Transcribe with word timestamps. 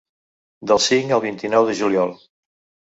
Del 0.71 0.81
cinc 0.87 1.15
al 1.19 1.23
vint-i-nou 1.29 1.71
de 1.71 1.79
juliol. 1.85 2.19